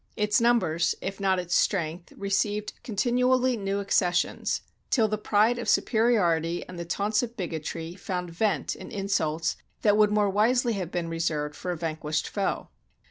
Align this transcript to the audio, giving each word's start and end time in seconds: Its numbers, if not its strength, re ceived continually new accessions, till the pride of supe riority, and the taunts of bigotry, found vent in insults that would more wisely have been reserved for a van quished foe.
Its 0.17 0.41
numbers, 0.41 0.95
if 0.99 1.19
not 1.19 1.37
its 1.37 1.53
strength, 1.53 2.11
re 2.17 2.27
ceived 2.31 2.73
continually 2.83 3.55
new 3.55 3.79
accessions, 3.79 4.61
till 4.89 5.07
the 5.07 5.15
pride 5.15 5.59
of 5.59 5.69
supe 5.69 5.89
riority, 5.89 6.65
and 6.67 6.79
the 6.79 6.85
taunts 6.85 7.21
of 7.21 7.37
bigotry, 7.37 7.93
found 7.93 8.31
vent 8.31 8.75
in 8.75 8.89
insults 8.89 9.57
that 9.83 9.97
would 9.97 10.09
more 10.09 10.31
wisely 10.31 10.73
have 10.73 10.89
been 10.89 11.07
reserved 11.07 11.55
for 11.55 11.69
a 11.69 11.77
van 11.77 11.97
quished 11.97 12.25
foe. 12.27 12.69